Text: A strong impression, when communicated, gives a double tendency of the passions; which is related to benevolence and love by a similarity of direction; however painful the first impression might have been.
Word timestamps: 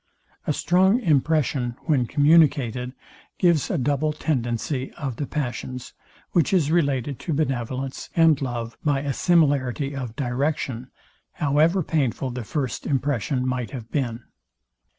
A 0.47 0.51
strong 0.53 0.99
impression, 0.99 1.75
when 1.85 2.07
communicated, 2.07 2.93
gives 3.37 3.69
a 3.69 3.77
double 3.77 4.13
tendency 4.13 4.91
of 4.93 5.17
the 5.17 5.27
passions; 5.27 5.93
which 6.31 6.53
is 6.53 6.71
related 6.71 7.19
to 7.19 7.33
benevolence 7.33 8.09
and 8.15 8.41
love 8.41 8.75
by 8.83 9.01
a 9.01 9.13
similarity 9.13 9.95
of 9.95 10.15
direction; 10.15 10.89
however 11.33 11.83
painful 11.83 12.31
the 12.31 12.43
first 12.43 12.87
impression 12.87 13.47
might 13.47 13.69
have 13.69 13.91
been. 13.91 14.23